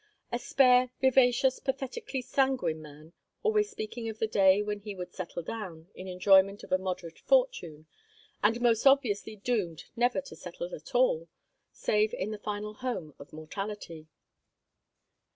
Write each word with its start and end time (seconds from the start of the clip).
A 0.31 0.39
spare, 0.39 0.89
vivacious, 0.99 1.59
pathetically 1.59 2.23
sanguine 2.23 2.81
man, 2.81 3.13
always 3.43 3.69
speaking 3.69 4.09
of 4.09 4.17
the 4.17 4.25
day 4.25 4.63
when 4.63 4.79
he 4.79 4.95
would 4.95 5.13
"settle 5.13 5.43
down" 5.43 5.89
in 5.93 6.07
enjoyment 6.07 6.63
of 6.63 6.71
a 6.71 6.79
moderate 6.79 7.19
fortune, 7.19 7.85
and 8.41 8.59
most 8.61 8.87
obviously 8.87 9.35
doomed 9.35 9.83
never 9.95 10.19
to 10.19 10.35
settle 10.35 10.73
at 10.73 10.95
all, 10.95 11.27
save 11.71 12.15
in 12.15 12.31
the 12.31 12.39
final 12.39 12.73
home 12.73 13.13
of 13.19 13.31
mortality. 13.31 14.07